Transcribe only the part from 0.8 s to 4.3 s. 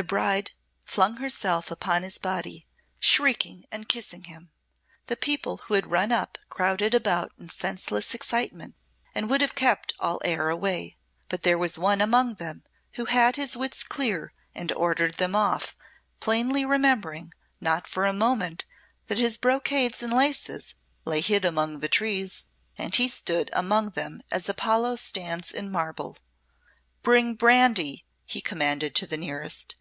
flung herself upon his body, shrieking and kissing